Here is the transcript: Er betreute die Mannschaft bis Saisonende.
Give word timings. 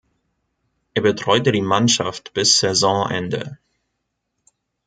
Er 0.95 1.03
betreute 1.03 1.51
die 1.51 1.61
Mannschaft 1.61 2.33
bis 2.33 2.57
Saisonende. 2.57 3.59